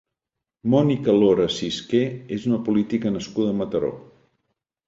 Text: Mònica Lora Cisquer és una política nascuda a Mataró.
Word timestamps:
Mònica 0.73 1.15
Lora 1.17 1.45
Cisquer 1.57 2.01
és 2.39 2.49
una 2.53 2.61
política 2.71 3.15
nascuda 3.19 3.55
a 3.55 3.59
Mataró. 3.63 3.93